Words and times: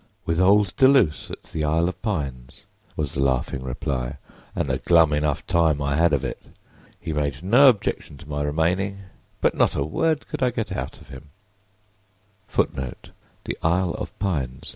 "With 0.25 0.41
old 0.41 0.75
Deluse 0.77 1.29
at 1.29 1.43
the 1.43 1.63
'Isle 1.63 1.87
of 1.87 2.01
Pines,'" 2.01 2.65
was 2.97 3.13
the 3.13 3.21
laughing 3.21 3.61
reply; 3.63 4.17
"and 4.55 4.71
a 4.71 4.79
glum 4.79 5.13
enough 5.13 5.45
time 5.45 5.79
I 5.79 5.95
had 5.95 6.11
of 6.11 6.25
it. 6.25 6.41
He 6.99 7.13
made 7.13 7.43
no 7.43 7.69
objection 7.69 8.17
to 8.17 8.27
my 8.27 8.41
remaining, 8.41 9.01
but 9.41 9.53
not 9.53 9.75
a 9.75 9.83
word 9.83 10.27
could 10.27 10.41
I 10.41 10.49
get 10.49 10.71
out 10.75 10.99
of 11.01 11.09
him." 11.09 11.29